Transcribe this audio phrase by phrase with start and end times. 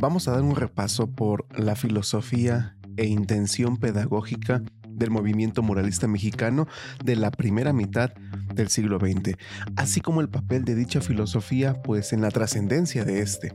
[0.00, 6.66] vamos a dar un repaso por la filosofía e intención pedagógica del movimiento muralista mexicano
[7.04, 8.10] de la primera mitad
[8.54, 9.36] del siglo XX,
[9.76, 13.54] así como el papel de dicha filosofía pues en la trascendencia de este,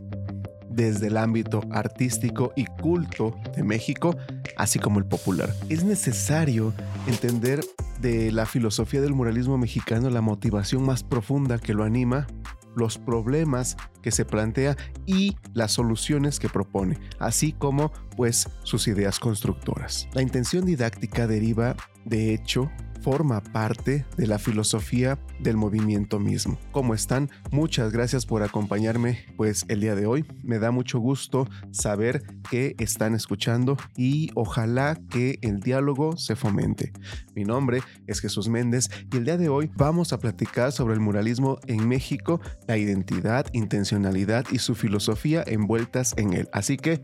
[0.70, 4.16] desde el ámbito artístico y culto de México,
[4.56, 5.54] así como el popular.
[5.70, 6.74] Es necesario
[7.08, 7.62] entender
[8.02, 12.28] de la filosofía del muralismo mexicano la motivación más profunda que lo anima
[12.76, 14.75] los problemas que se plantea
[15.05, 20.07] y las soluciones que propone, así como pues sus ideas constructoras.
[20.13, 21.75] La intención didáctica deriva
[22.05, 22.69] de hecho
[23.05, 26.58] forma parte de la filosofía del movimiento mismo.
[26.72, 27.30] ¿Cómo están?
[27.52, 30.26] Muchas gracias por acompañarme pues el día de hoy.
[30.44, 36.94] Me da mucho gusto saber que están escuchando y ojalá que el diálogo se fomente.
[37.36, 41.00] Mi nombre es Jesús Méndez y el día de hoy vamos a platicar sobre el
[41.00, 46.50] muralismo en México, la identidad, intencionalidad y su filosofía envueltas en él.
[46.52, 47.03] Así que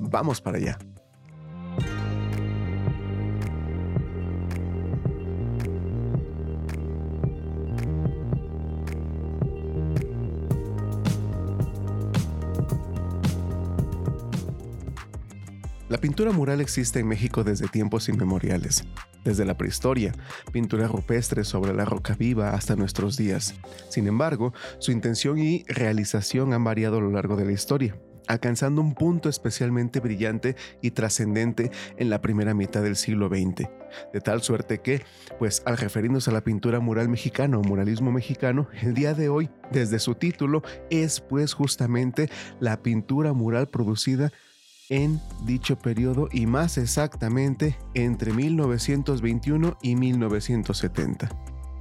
[0.00, 0.78] vamos para allá.
[16.20, 18.84] Pintura mural existe en México desde tiempos inmemoriales,
[19.24, 20.12] desde la prehistoria,
[20.52, 23.54] pintura rupestre sobre la roca viva hasta nuestros días.
[23.88, 27.96] Sin embargo, su intención y realización han variado a lo largo de la historia
[28.28, 33.68] alcanzando un punto especialmente brillante y trascendente en la primera mitad del siglo XX.
[34.12, 35.02] De tal suerte que,
[35.40, 39.50] pues al referirnos a la pintura mural mexicana o muralismo mexicano, el día de hoy,
[39.72, 44.30] desde su título, es pues justamente la pintura mural producida
[44.90, 51.30] en dicho periodo y más exactamente entre 1921 y 1970.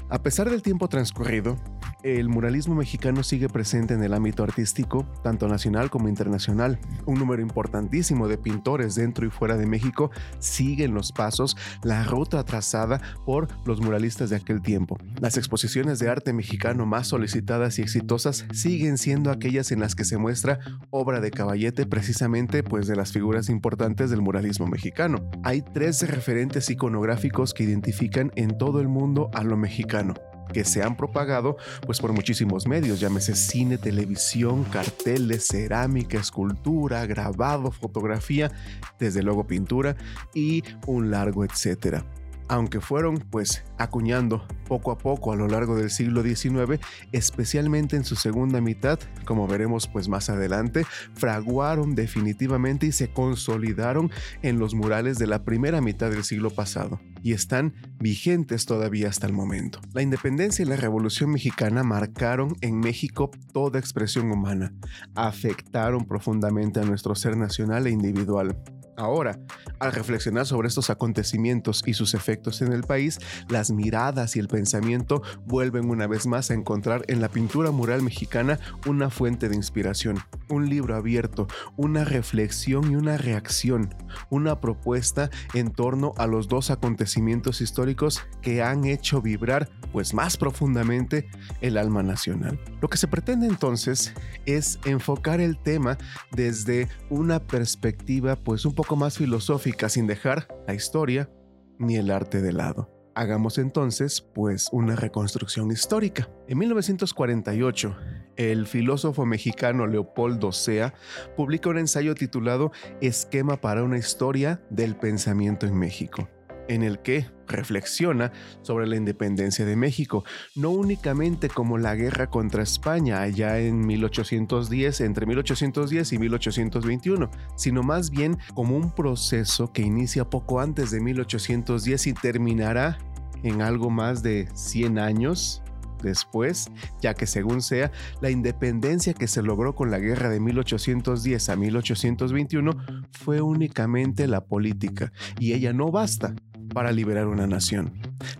[0.09, 1.57] A pesar del tiempo transcurrido,
[2.03, 6.79] el muralismo mexicano sigue presente en el ámbito artístico, tanto nacional como internacional.
[7.05, 12.43] Un número importantísimo de pintores dentro y fuera de México siguen los pasos, la ruta
[12.45, 14.97] trazada por los muralistas de aquel tiempo.
[15.19, 20.05] Las exposiciones de arte mexicano más solicitadas y exitosas siguen siendo aquellas en las que
[20.05, 20.59] se muestra
[20.91, 25.29] obra de caballete precisamente pues de las figuras importantes del muralismo mexicano.
[25.43, 30.13] Hay tres referentes iconográficos que identifican en todo el mundo a lo mexicano
[30.53, 37.71] que se han propagado pues por muchísimos medios, llámese cine, televisión, carteles, cerámica, escultura, grabado,
[37.71, 38.51] fotografía,
[38.99, 39.95] desde luego pintura
[40.33, 42.05] y un largo etcétera
[42.49, 46.79] aunque fueron pues acuñando poco a poco a lo largo del siglo XIX,
[47.11, 54.11] especialmente en su segunda mitad, como veremos pues más adelante, fraguaron definitivamente y se consolidaron
[54.41, 59.27] en los murales de la primera mitad del siglo pasado y están vigentes todavía hasta
[59.27, 59.79] el momento.
[59.93, 64.73] La independencia y la revolución mexicana marcaron en México toda expresión humana,
[65.15, 68.57] afectaron profundamente a nuestro ser nacional e individual
[68.99, 69.39] Ahora,
[69.79, 74.47] al reflexionar sobre estos acontecimientos y sus efectos en el país, las miradas y el
[74.47, 79.55] pensamiento vuelven una vez más a encontrar en la pintura mural mexicana una fuente de
[79.55, 80.19] inspiración,
[80.49, 81.47] un libro abierto,
[81.77, 83.95] una reflexión y una reacción,
[84.29, 90.37] una propuesta en torno a los dos acontecimientos históricos que han hecho vibrar pues más
[90.37, 91.27] profundamente
[91.61, 92.59] el alma nacional.
[92.81, 94.13] Lo que se pretende entonces
[94.45, 95.97] es enfocar el tema
[96.31, 101.29] desde una perspectiva pues un poco más filosófica sin dejar la historia
[101.77, 102.89] ni el arte de lado.
[103.15, 106.29] Hagamos entonces, pues, una reconstrucción histórica.
[106.47, 107.95] En 1948,
[108.37, 110.93] el filósofo mexicano Leopoldo Sea
[111.35, 112.71] publica un ensayo titulado
[113.01, 116.29] Esquema para una historia del pensamiento en México
[116.69, 118.31] en el que reflexiona
[118.61, 120.23] sobre la independencia de México,
[120.55, 127.83] no únicamente como la guerra contra España allá en 1810, entre 1810 y 1821, sino
[127.83, 132.99] más bien como un proceso que inicia poco antes de 1810 y terminará
[133.43, 135.63] en algo más de 100 años
[136.03, 137.91] después, ya que según sea,
[138.21, 142.71] la independencia que se logró con la guerra de 1810 a 1821
[143.11, 146.35] fue únicamente la política, y ella no basta
[146.73, 147.93] para liberar una nación.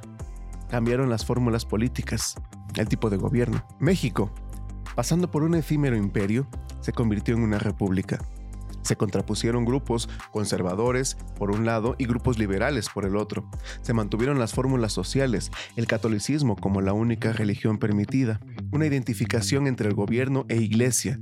[0.68, 2.34] cambiaron las fórmulas políticas,
[2.76, 3.64] el tipo de gobierno.
[3.78, 4.32] México,
[4.94, 6.48] pasando por un efímero imperio,
[6.80, 8.18] se convirtió en una república.
[8.88, 13.46] Se contrapusieron grupos conservadores por un lado y grupos liberales por el otro.
[13.82, 18.40] Se mantuvieron las fórmulas sociales, el catolicismo como la única religión permitida,
[18.72, 21.20] una identificación entre el gobierno e iglesia.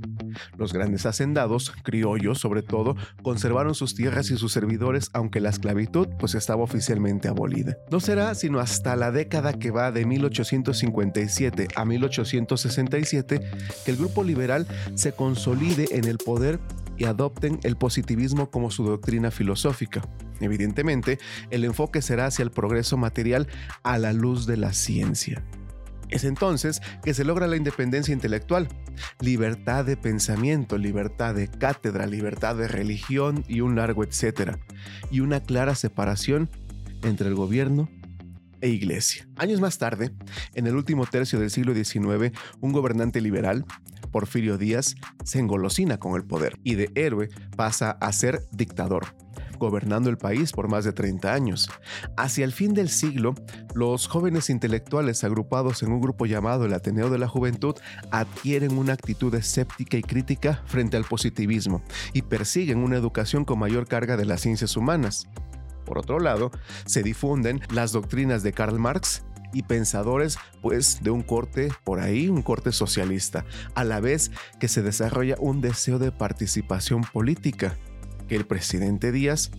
[0.57, 6.07] Los grandes hacendados, criollos sobre todo, conservaron sus tierras y sus servidores aunque la esclavitud
[6.19, 7.75] pues estaba oficialmente abolida.
[7.91, 13.41] No será sino hasta la década que va de 1857 a 1867
[13.83, 14.65] que el grupo liberal
[14.95, 16.61] se consolide en el poder
[16.97, 20.01] y adopten el positivismo como su doctrina filosófica.
[20.39, 23.47] Evidentemente, el enfoque será hacia el progreso material
[23.83, 25.43] a la luz de la ciencia.
[26.09, 28.69] Es entonces que se logra la independencia intelectual,
[29.19, 34.59] libertad de pensamiento, libertad de cátedra, libertad de religión y un largo etcétera,
[35.11, 36.49] y una clara separación
[37.03, 37.89] entre el gobierno
[38.61, 39.27] e iglesia.
[39.35, 40.11] Años más tarde,
[40.53, 43.65] en el último tercio del siglo XIX, un gobernante liberal,
[44.11, 49.15] Porfirio Díaz se engolosina con el poder y de héroe pasa a ser dictador
[49.57, 51.69] gobernando el país por más de 30 años.
[52.15, 53.35] Hacia el fin del siglo,
[53.73, 57.75] los jóvenes intelectuales agrupados en un grupo llamado el Ateneo de la Juventud
[58.11, 61.81] adquieren una actitud escéptica y crítica frente al positivismo
[62.13, 65.27] y persiguen una educación con mayor carga de las ciencias humanas.
[65.85, 66.51] Por otro lado,
[66.85, 69.23] se difunden las doctrinas de Karl Marx
[69.53, 73.45] y pensadores pues de un corte por ahí, un corte socialista,
[73.75, 77.77] a la vez que se desarrolla un deseo de participación política
[78.27, 79.51] que el presidente Díaz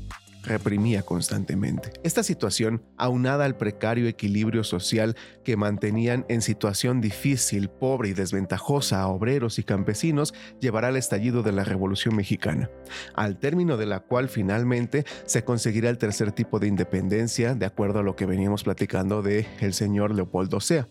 [0.49, 1.93] reprimía constantemente.
[2.03, 9.01] Esta situación, aunada al precario equilibrio social que mantenían en situación difícil, pobre y desventajosa
[9.01, 12.71] a obreros y campesinos, llevará al estallido de la Revolución Mexicana,
[13.15, 18.01] al término de la cual finalmente se conseguirá el tercer tipo de independencia, de acuerdo
[18.01, 20.89] a lo que veníamos platicando de el señor Leopoldo Sea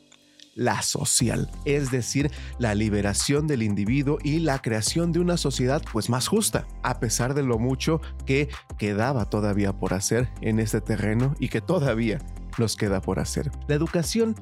[0.58, 6.10] la social, es decir, la liberación del individuo y la creación de una sociedad pues
[6.10, 11.36] más justa, a pesar de lo mucho que quedaba todavía por hacer en este terreno
[11.40, 12.18] y que todavía
[12.58, 13.52] nos queda por hacer.
[13.68, 14.36] La educación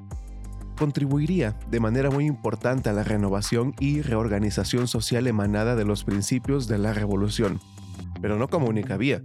[0.77, 6.67] contribuiría de manera muy importante a la renovación y reorganización social emanada de los principios
[6.67, 7.59] de la revolución,
[8.21, 9.21] pero no como única vía,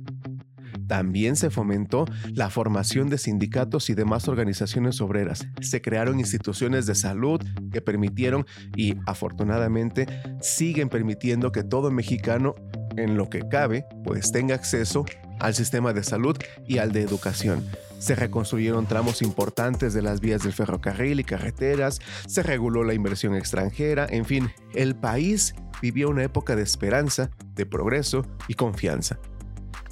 [0.91, 5.47] también se fomentó la formación de sindicatos y demás organizaciones obreras.
[5.61, 8.45] Se crearon instituciones de salud que permitieron
[8.75, 10.09] y afortunadamente
[10.41, 12.57] siguen permitiendo que todo mexicano
[12.97, 15.05] en lo que cabe pues tenga acceso
[15.39, 17.65] al sistema de salud y al de educación.
[18.01, 23.37] Se reconstruyeron tramos importantes de las vías del ferrocarril y carreteras, se reguló la inversión
[23.37, 29.21] extranjera, en fin, el país vivió una época de esperanza, de progreso y confianza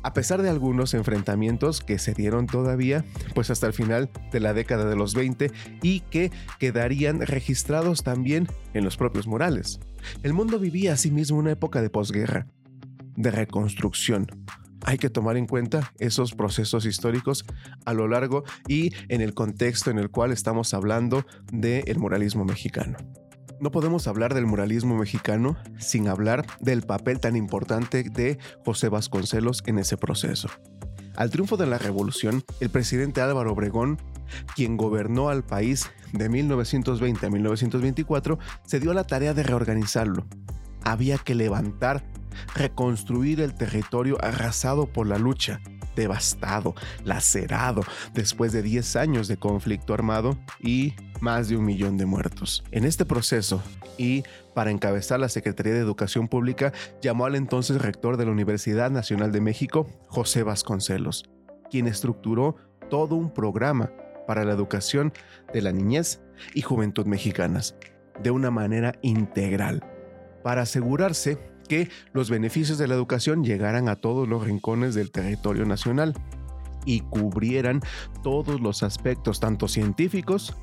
[0.02, 4.54] a pesar de algunos enfrentamientos que se dieron todavía, pues hasta el final de la
[4.54, 5.50] década de los 20
[5.82, 9.80] y que quedarían registrados también en los propios murales.
[10.22, 12.46] El mundo vivía asimismo una época de posguerra,
[13.16, 14.26] de reconstrucción.
[14.84, 17.44] Hay que tomar en cuenta esos procesos históricos
[17.84, 22.96] a lo largo y en el contexto en el cual estamos hablando del muralismo mexicano.
[23.60, 29.64] No podemos hablar del muralismo mexicano sin hablar del papel tan importante de José Vasconcelos
[29.66, 30.48] en ese proceso.
[31.16, 33.98] Al triunfo de la revolución, el presidente Álvaro Obregón,
[34.54, 40.24] quien gobernó al país de 1920 a 1924, se dio la tarea de reorganizarlo.
[40.84, 42.04] Había que levantar,
[42.54, 45.60] reconstruir el territorio arrasado por la lucha,
[45.98, 46.74] devastado,
[47.04, 47.82] lacerado,
[48.14, 52.64] después de 10 años de conflicto armado y más de un millón de muertos.
[52.70, 53.62] En este proceso,
[53.98, 54.22] y
[54.54, 59.32] para encabezar la Secretaría de Educación Pública, llamó al entonces rector de la Universidad Nacional
[59.32, 61.28] de México, José Vasconcelos,
[61.70, 62.56] quien estructuró
[62.88, 63.92] todo un programa
[64.26, 65.12] para la educación
[65.52, 66.20] de la niñez
[66.54, 67.74] y juventud mexicanas,
[68.22, 69.84] de una manera integral,
[70.42, 71.38] para asegurarse
[71.68, 76.14] que los beneficios de la educación llegaran a todos los rincones del territorio nacional
[76.84, 77.80] y cubrieran
[78.22, 80.56] todos los aspectos, tanto científicos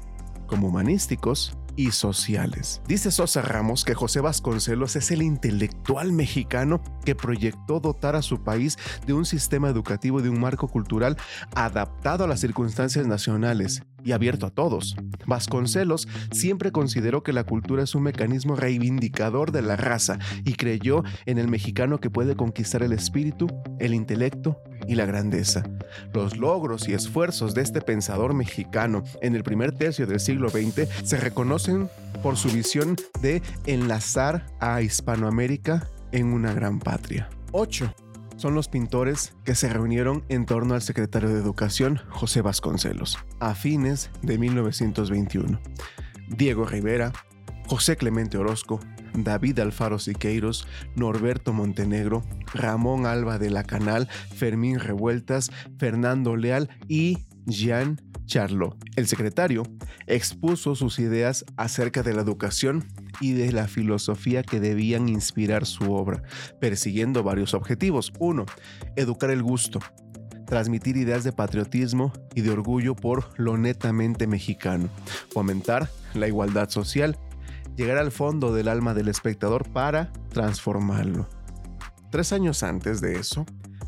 [0.47, 2.81] como humanísticos y sociales.
[2.87, 8.43] Dice Sosa Ramos que José Vasconcelos es el intelectual mexicano que proyectó dotar a su
[8.43, 11.17] país de un sistema educativo y de un marco cultural
[11.55, 14.95] adaptado a las circunstancias nacionales y abierto a todos.
[15.25, 21.03] Vasconcelos siempre consideró que la cultura es un mecanismo reivindicador de la raza y creyó
[21.25, 23.47] en el mexicano que puede conquistar el espíritu,
[23.79, 25.63] el intelecto y la grandeza.
[26.13, 30.87] Los logros y esfuerzos de este pensador mexicano en el primer tercio del siglo XX
[31.03, 31.89] se reconocen
[32.21, 37.29] por su visión de enlazar a Hispanoamérica en una gran patria.
[37.51, 37.93] 8
[38.37, 43.55] son los pintores que se reunieron en torno al secretario de Educación, José Vasconcelos, a
[43.55, 45.59] fines de 1921.
[46.29, 47.13] Diego Rivera,
[47.67, 48.79] José Clemente Orozco,
[49.23, 57.19] David Alfaro Siqueiros, Norberto Montenegro, Ramón Alba de la Canal, Fermín Revueltas, Fernando Leal y
[57.45, 58.77] Jean Charlot.
[58.95, 59.63] El secretario
[60.07, 62.85] expuso sus ideas acerca de la educación
[63.21, 66.23] y de la filosofía que debían inspirar su obra,
[66.59, 68.11] persiguiendo varios objetivos.
[68.19, 68.45] Uno,
[68.95, 69.79] educar el gusto,
[70.45, 74.89] transmitir ideas de patriotismo y de orgullo por lo netamente mexicano,
[75.31, 77.17] fomentar la igualdad social,
[77.75, 81.27] llegar al fondo del alma del espectador para transformarlo.
[82.11, 83.45] Tres años antes de eso,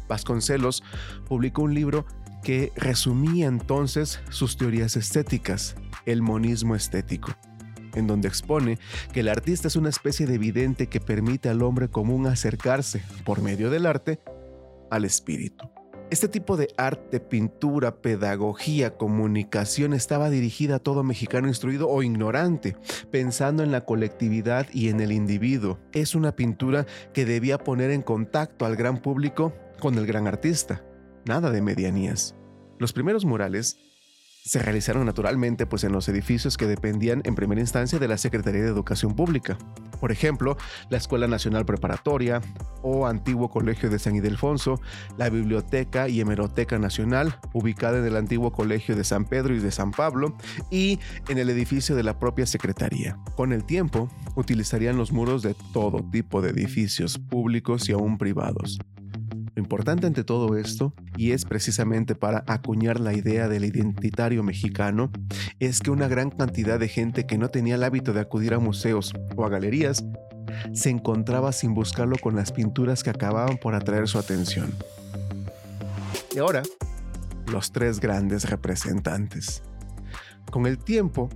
[0.07, 0.83] Vasconcelos
[1.27, 2.05] publicó un libro
[2.43, 5.75] que resumía entonces sus teorías estéticas,
[6.05, 7.35] el monismo estético
[7.97, 8.77] en donde expone
[9.11, 13.41] que el artista es una especie de vidente que permite al hombre común acercarse, por
[13.41, 14.19] medio del arte,
[14.91, 15.69] al espíritu.
[16.09, 22.77] Este tipo de arte, pintura, pedagogía, comunicación estaba dirigida a todo mexicano instruido o ignorante,
[23.11, 25.79] pensando en la colectividad y en el individuo.
[25.91, 30.81] Es una pintura que debía poner en contacto al gran público con el gran artista.
[31.25, 32.35] Nada de medianías.
[32.79, 33.77] Los primeros murales
[34.47, 38.61] se realizaron naturalmente pues en los edificios que dependían en primera instancia de la Secretaría
[38.61, 39.57] de Educación Pública.
[39.99, 40.55] Por ejemplo,
[40.89, 42.41] la Escuela Nacional Preparatoria
[42.81, 44.79] o antiguo Colegio de San Ildefonso,
[45.17, 49.71] la Biblioteca y Hemeroteca Nacional, ubicada en el antiguo Colegio de San Pedro y de
[49.71, 50.37] San Pablo,
[50.71, 53.17] y en el edificio de la propia Secretaría.
[53.35, 58.79] Con el tiempo, utilizarían los muros de todo tipo de edificios públicos y aún privados.
[59.57, 65.09] Lo importante ante todo esto, y es precisamente para acuñar la idea del identitario mexicano,
[65.59, 68.59] es que una gran cantidad de gente que no tenía el hábito de acudir a
[68.59, 70.05] museos o a galerías
[70.73, 74.71] se encontraba sin buscarlo con las pinturas que acababan por atraer su atención.
[76.35, 76.61] Y ahora,
[77.51, 79.63] los tres grandes representantes.
[80.51, 81.29] Con el tiempo,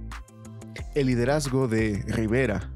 [0.94, 2.70] el liderazgo de Rivera,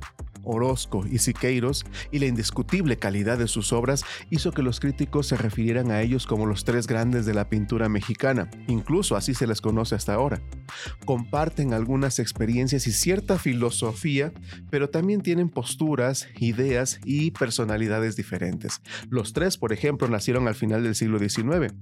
[0.46, 5.38] Orozco y Siqueiros y la indiscutible calidad de sus obras hizo que los críticos se
[5.38, 9.62] refirieran a ellos como los tres grandes de la pintura mexicana, incluso así se les
[9.62, 10.42] conoce hasta ahora.
[11.06, 14.32] Comparten algunas experiencias y cierta filosofía,
[14.70, 18.82] pero también tienen posturas, ideas y personalidades diferentes.
[19.10, 21.74] Los tres, por ejemplo, nacieron al final del siglo XIX.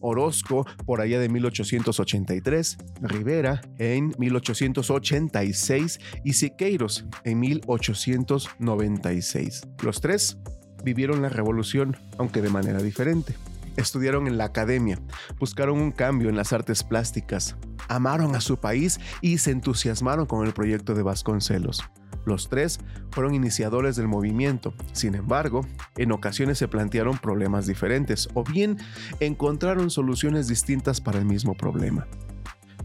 [0.00, 9.62] Orozco por allá de 1883, Rivera en 1886 y Siqueiros en 1800 1996.
[9.82, 10.38] Los tres
[10.84, 13.34] vivieron la revolución, aunque de manera diferente.
[13.76, 14.98] Estudiaron en la academia,
[15.38, 17.56] buscaron un cambio en las artes plásticas,
[17.88, 21.82] amaron a su país y se entusiasmaron con el proyecto de Vasconcelos.
[22.26, 22.78] Los tres
[23.10, 25.66] fueron iniciadores del movimiento, sin embargo,
[25.96, 28.78] en ocasiones se plantearon problemas diferentes o bien
[29.20, 32.06] encontraron soluciones distintas para el mismo problema.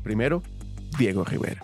[0.03, 0.41] Primero,
[0.97, 1.61] Diego Rivera.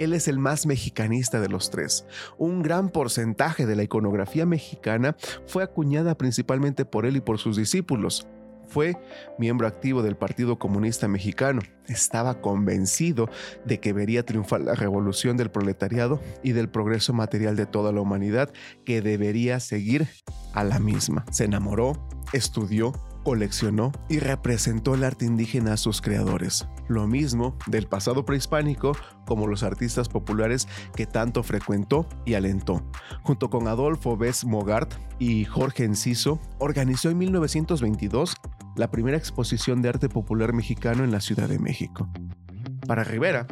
[0.00, 2.06] Él es el más mexicanista de los tres.
[2.38, 5.14] Un gran porcentaje de la iconografía mexicana
[5.46, 8.26] fue acuñada principalmente por él y por sus discípulos.
[8.66, 8.96] Fue
[9.38, 11.60] miembro activo del Partido Comunista Mexicano.
[11.86, 13.28] Estaba convencido
[13.66, 18.00] de que vería triunfar la revolución del proletariado y del progreso material de toda la
[18.00, 18.50] humanidad
[18.86, 20.08] que debería seguir
[20.54, 21.26] a la misma.
[21.30, 26.66] Se enamoró, estudió, coleccionó y representó el arte indígena a sus creadores.
[26.88, 28.96] Lo mismo del pasado prehispánico
[29.26, 32.82] como los artistas populares que tanto frecuentó y alentó.
[33.22, 38.36] Junto con Adolfo Bess Mogart y Jorge Enciso, organizó en 1922
[38.76, 42.08] la primera exposición de arte popular mexicano en la Ciudad de México.
[42.86, 43.46] Para Rivera,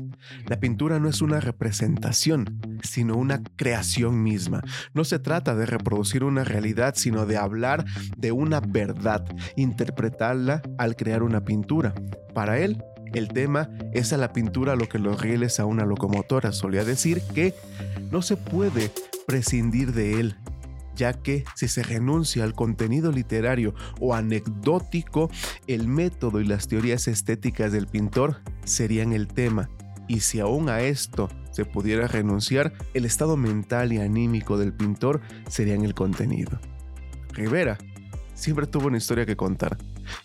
[0.47, 4.63] la pintura no es una representación, sino una creación misma.
[4.95, 7.85] No se trata de reproducir una realidad, sino de hablar
[8.17, 9.25] de una verdad,
[9.57, 11.95] interpretarla al crear una pintura.
[12.35, 12.83] Para él,
[13.15, 16.53] el tema es a la pintura lo que los rieles a una locomotora.
[16.53, 17.55] Solía decir que
[18.11, 18.91] no se puede
[19.27, 20.37] prescindir de él,
[20.95, 25.31] ya que si se renuncia al contenido literario o anecdótico,
[25.67, 29.71] el método y las teorías estéticas del pintor serían el tema.
[30.09, 35.21] Y si aún a esto se pudiera renunciar, el estado mental y anímico del pintor
[35.49, 36.59] serían el contenido.
[37.35, 37.79] Rivera
[38.35, 39.77] siempre tuvo una historia que contar,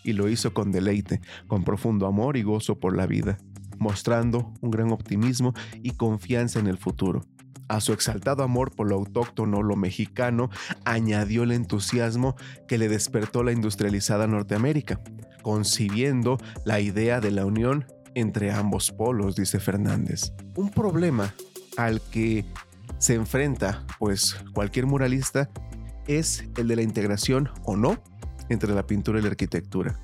[0.02, 3.38] y lo hizo con deleite, con profundo amor y gozo por la vida,
[3.78, 7.22] mostrando un gran optimismo y confianza en el futuro.
[7.68, 10.50] A su exaltado amor por lo autóctono, lo mexicano,
[10.84, 12.36] añadió el entusiasmo
[12.68, 15.00] que le despertó la industrializada Norteamérica,
[15.42, 20.32] concibiendo la idea de la unión entre ambos polos, dice Fernández.
[20.56, 21.34] Un problema
[21.76, 22.44] al que
[22.98, 25.50] se enfrenta, pues, cualquier muralista
[26.06, 28.02] es el de la integración o no
[28.48, 29.98] entre la pintura y la arquitectura.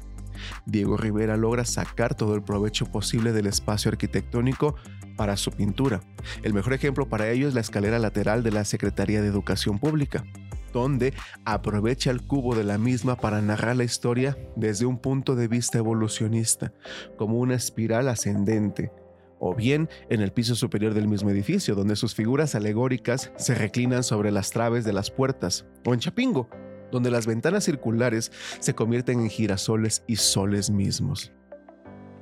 [0.67, 4.75] Diego Rivera logra sacar todo el provecho posible del espacio arquitectónico
[5.17, 6.01] para su pintura.
[6.43, 10.25] El mejor ejemplo para ello es la escalera lateral de la Secretaría de Educación Pública,
[10.73, 15.49] donde aprovecha el cubo de la misma para narrar la historia desde un punto de
[15.49, 16.73] vista evolucionista,
[17.17, 18.93] como una espiral ascendente,
[19.39, 24.05] o bien en el piso superior del mismo edificio, donde sus figuras alegóricas se reclinan
[24.05, 26.49] sobre las traves de las puertas, o en Chapingo,
[26.93, 31.33] donde las ventanas circulares se convierten en girasoles y soles mismos.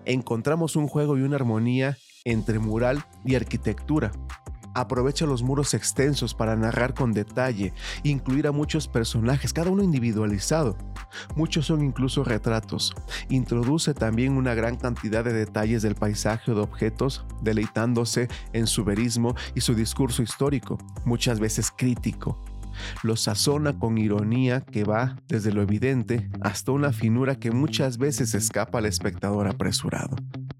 [0.04, 4.12] Encontramos un juego y una armonía entre mural y arquitectura.
[4.78, 7.72] Aprovecha los muros extensos para narrar con detalle,
[8.04, 10.78] incluir a muchos personajes, cada uno individualizado.
[11.34, 12.94] Muchos son incluso retratos.
[13.28, 18.84] Introduce también una gran cantidad de detalles del paisaje o de objetos, deleitándose en su
[18.84, 22.40] verismo y su discurso histórico, muchas veces crítico,
[23.02, 28.32] lo sazona con ironía que va desde lo evidente hasta una finura que muchas veces
[28.32, 30.14] escapa al espectador apresurado.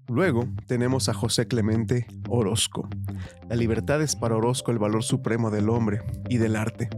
[0.09, 2.89] Luego tenemos a José Clemente Orozco.
[3.47, 6.89] La libertad es para Orozco el valor supremo del hombre y del arte.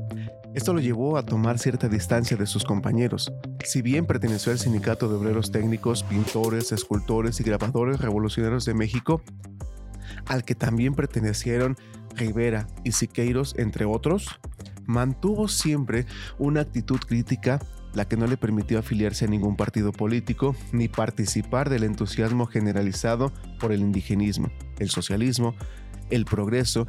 [0.54, 3.34] Esto lo llevó a tomar cierta distancia de sus compañeros.
[3.66, 9.22] Si bien perteneció al Sindicato de Obreros Técnicos, Pintores, Escultores y Grabadores Revolucionarios de México,
[10.26, 11.76] al que también pertenecieron
[12.16, 14.40] Rivera y Siqueiros, entre otros,
[14.86, 16.06] mantuvo siempre
[16.38, 17.60] una actitud crítica
[17.94, 23.32] la que no le permitió afiliarse a ningún partido político ni participar del entusiasmo generalizado
[23.60, 24.50] por el indigenismo,
[24.80, 25.56] el socialismo,
[26.10, 26.88] el progreso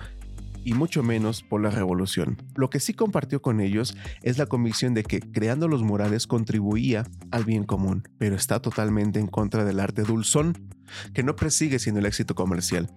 [0.65, 2.37] y mucho menos por la revolución.
[2.55, 7.05] Lo que sí compartió con ellos es la convicción de que creando los murales contribuía
[7.31, 10.71] al bien común, pero está totalmente en contra del arte dulzón,
[11.15, 12.91] que no persigue sino el éxito comercial.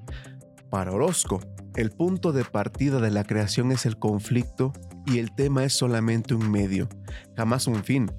[0.75, 1.39] Para Orozco,
[1.77, 4.73] el punto de partida de la creación es el conflicto
[5.05, 6.89] y el tema es solamente un medio,
[7.38, 8.11] jamás un fin.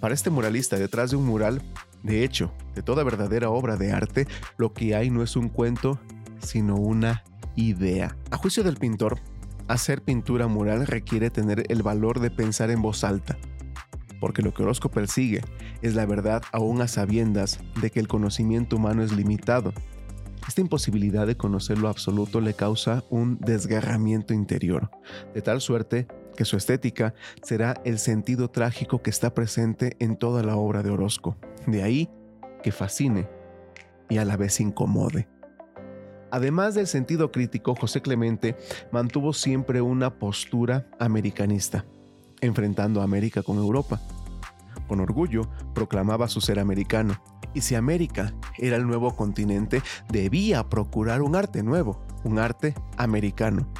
[0.00, 1.62] Para este muralista, detrás de un mural,
[2.02, 4.26] de hecho, de toda verdadera obra de arte,
[4.58, 6.00] lo que hay no es un cuento,
[6.40, 7.22] sino una
[7.54, 8.16] idea.
[8.32, 9.20] A juicio del pintor,
[9.68, 13.38] hacer pintura mural requiere tener el valor de pensar en voz alta,
[14.18, 15.42] porque lo que Orozco persigue
[15.80, 19.72] es la verdad aún a sabiendas de que el conocimiento humano es limitado.
[20.48, 24.90] Esta imposibilidad de conocer lo absoluto le causa un desgarramiento interior,
[25.34, 30.42] de tal suerte que su estética será el sentido trágico que está presente en toda
[30.42, 31.36] la obra de Orozco.
[31.66, 32.10] De ahí
[32.62, 33.28] que fascine
[34.08, 35.28] y a la vez incomode.
[36.30, 38.56] Además del sentido crítico, José Clemente
[38.92, 41.84] mantuvo siempre una postura americanista,
[42.40, 44.00] enfrentando a América con Europa.
[44.90, 47.22] Con orgullo proclamaba su ser americano,
[47.54, 53.72] y si América era el nuevo continente, debía procurar un arte nuevo, un arte americano,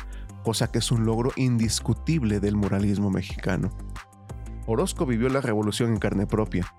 [0.44, 3.70] cosa que es un logro indiscutible del muralismo mexicano.
[4.68, 6.72] Orozco vivió la revolución en carne propia.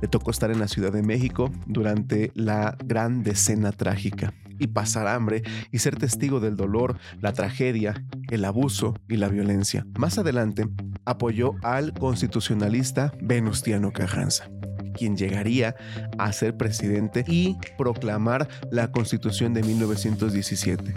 [0.00, 5.06] Le tocó estar en la Ciudad de México durante la gran decena trágica y pasar
[5.06, 9.86] hambre y ser testigo del dolor, la tragedia, el abuso y la violencia.
[9.98, 10.68] Más adelante,
[11.04, 14.50] apoyó al constitucionalista Venustiano Carranza
[14.98, 15.76] quien llegaría
[16.18, 20.94] a ser presidente y proclamar la Constitución de 1917.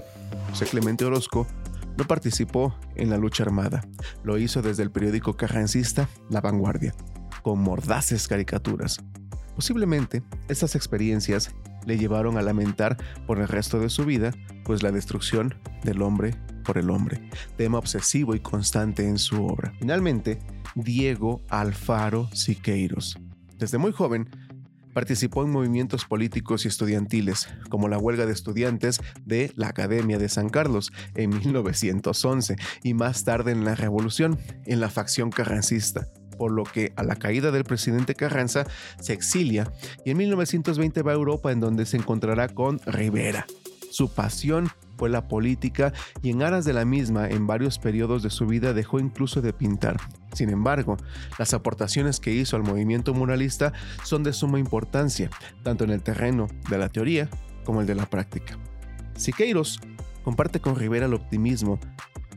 [0.49, 1.45] José Clemente Orozco
[1.97, 3.85] no participó en la lucha armada.
[4.23, 6.95] Lo hizo desde el periódico carrancista La Vanguardia,
[7.43, 8.99] con mordaces caricaturas.
[9.55, 11.53] Posiblemente estas experiencias
[11.85, 14.31] le llevaron a lamentar por el resto de su vida,
[14.63, 19.73] pues la destrucción del hombre por el hombre, tema obsesivo y constante en su obra.
[19.79, 20.39] Finalmente,
[20.75, 23.17] Diego Alfaro Siqueiros.
[23.57, 24.29] Desde muy joven,
[24.93, 30.27] Participó en movimientos políticos y estudiantiles, como la huelga de estudiantes de la Academia de
[30.27, 36.07] San Carlos en 1911 y más tarde en la Revolución, en la facción carrancista
[36.41, 38.65] por lo que a la caída del presidente Carranza
[38.99, 39.71] se exilia
[40.03, 43.45] y en 1920 va a Europa en donde se encontrará con Rivera.
[43.91, 48.31] Su pasión fue la política y en aras de la misma en varios periodos de
[48.31, 49.97] su vida dejó incluso de pintar.
[50.33, 50.97] Sin embargo,
[51.37, 53.71] las aportaciones que hizo al movimiento muralista
[54.03, 55.29] son de suma importancia,
[55.61, 57.29] tanto en el terreno de la teoría
[57.65, 58.57] como el de la práctica.
[59.15, 59.79] Siqueiros
[60.23, 61.79] comparte con Rivera el optimismo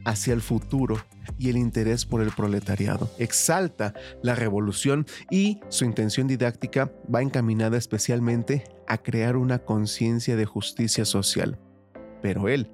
[0.05, 0.97] hacia el futuro
[1.39, 3.11] y el interés por el proletariado.
[3.19, 10.45] Exalta la revolución y su intención didáctica va encaminada especialmente a crear una conciencia de
[10.45, 11.59] justicia social.
[12.23, 12.71] Pero él,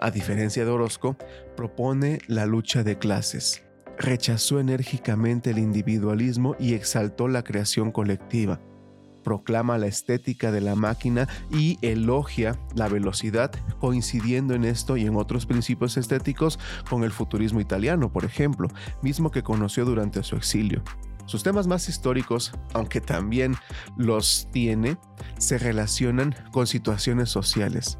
[0.00, 1.16] a diferencia de Orozco,
[1.56, 3.62] propone la lucha de clases.
[3.98, 8.60] Rechazó enérgicamente el individualismo y exaltó la creación colectiva.
[9.22, 15.16] Proclama la estética de la máquina y elogia la velocidad, coincidiendo en esto y en
[15.16, 16.58] otros principios estéticos
[16.88, 18.68] con el futurismo italiano, por ejemplo,
[19.02, 20.82] mismo que conoció durante su exilio.
[21.26, 23.54] Sus temas más históricos, aunque también
[23.96, 24.98] los tiene,
[25.38, 27.98] se relacionan con situaciones sociales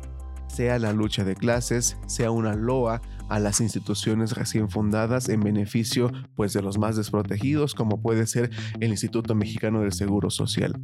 [0.53, 6.13] sea la lucha de clases, sea una loa a las instituciones recién fundadas en beneficio
[6.35, 10.79] pues de los más desprotegidos como puede ser el Instituto Mexicano del Seguro Social.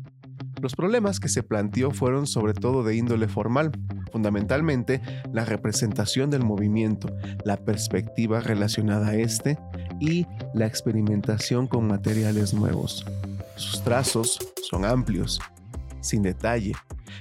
[0.61, 3.71] Los problemas que se planteó fueron sobre todo de índole formal,
[4.11, 5.01] fundamentalmente
[5.33, 9.59] la representación del movimiento, la perspectiva relacionada a este
[10.01, 13.07] y la experimentación con materiales nuevos.
[13.57, 15.41] Sus trazos son amplios,
[16.01, 16.73] sin detalle,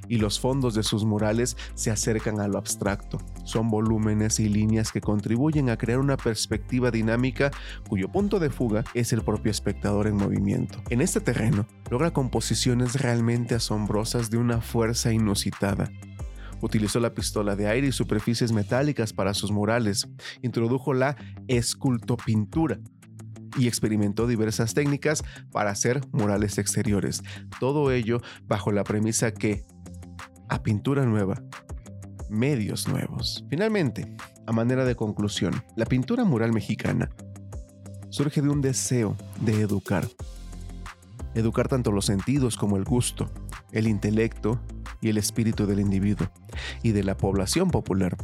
[0.08, 3.20] y los fondos de sus murales se acercan a lo abstracto.
[3.44, 7.52] Son volúmenes y líneas que contribuyen a crear una perspectiva dinámica
[7.88, 10.82] cuyo punto de fuga es el propio espectador en movimiento.
[10.90, 15.92] En este terreno, logra composiciones realmente asombrosas de una fuerza inusitada.
[16.62, 20.08] Utilizó la pistola de aire y superficies metálicas para sus murales.
[20.42, 21.16] Introdujo la
[21.48, 22.80] escultopintura,
[23.58, 27.24] y experimentó diversas técnicas para hacer murales exteriores.
[27.60, 29.66] Todo ello bajo la premisa que
[30.50, 31.42] a pintura nueva,
[32.30, 33.46] medios nuevos.
[33.50, 37.10] Finalmente, a manera de conclusión, la pintura mural mexicana
[38.10, 40.08] surge de un deseo de educar.
[41.36, 43.30] Educar tanto los sentidos como el gusto,
[43.72, 44.60] el intelecto
[45.02, 46.30] y el espíritu del individuo
[46.82, 48.18] y de la población popular.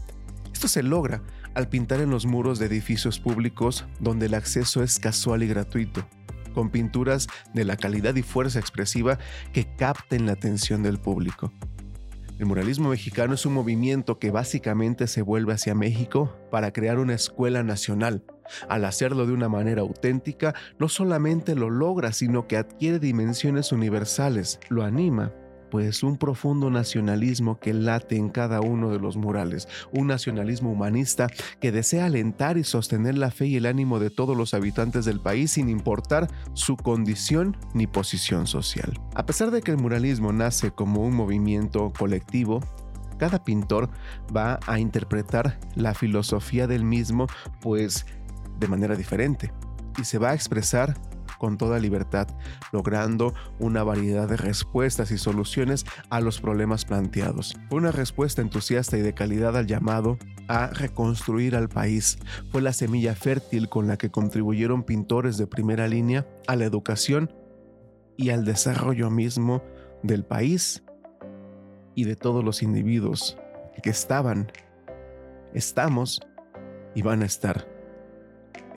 [0.52, 1.22] Esto se logra
[1.56, 6.06] al pintar en los muros de edificios públicos donde el acceso es casual y gratuito,
[6.54, 9.20] con pinturas de la calidad y fuerza expresiva
[9.52, 11.52] que capten la atención del público.
[12.40, 17.14] El muralismo mexicano es un movimiento que básicamente se vuelve hacia México para crear una
[17.14, 18.24] escuela nacional.
[18.68, 24.60] Al hacerlo de una manera auténtica, no solamente lo logra, sino que adquiere dimensiones universales,
[24.70, 25.32] lo anima
[25.74, 31.26] pues un profundo nacionalismo que late en cada uno de los murales, un nacionalismo humanista
[31.60, 35.20] que desea alentar y sostener la fe y el ánimo de todos los habitantes del
[35.20, 38.94] país sin importar su condición ni posición social.
[39.16, 42.60] A pesar de que el muralismo nace como un movimiento colectivo,
[43.18, 43.90] cada pintor
[44.30, 47.26] va a interpretar la filosofía del mismo
[47.62, 48.06] pues
[48.60, 49.52] de manera diferente
[50.00, 50.94] y se va a expresar
[51.44, 52.30] con toda libertad,
[52.72, 57.58] logrando una variedad de respuestas y soluciones a los problemas planteados.
[57.68, 62.18] Fue una respuesta entusiasta y de calidad al llamado a reconstruir al país.
[62.50, 67.34] Fue la semilla fértil con la que contribuyeron pintores de primera línea a la educación
[68.16, 69.66] y al desarrollo mismo
[70.02, 70.82] del país
[71.94, 73.38] y de todos los individuos
[73.82, 74.50] que estaban,
[75.54, 76.22] estamos
[76.96, 77.68] y van a estar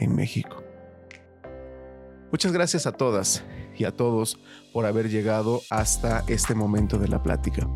[0.01, 0.66] en México.
[2.37, 3.43] Muchas gracias a todas
[3.79, 4.39] y a todos
[4.75, 7.67] por haber llegado hasta este momento de la plática.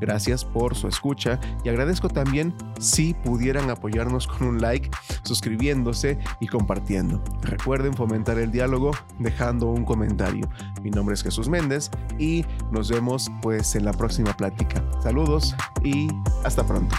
[0.00, 4.90] Gracias por su escucha y agradezco también si pudieran apoyarnos con un like,
[5.22, 7.22] suscribiéndose y compartiendo.
[7.42, 10.50] Recuerden fomentar el diálogo dejando un comentario.
[10.82, 14.84] Mi nombre es Jesús Méndez y nos vemos pues en la próxima plática.
[15.00, 15.54] Saludos
[15.84, 16.08] y
[16.42, 16.96] hasta pronto.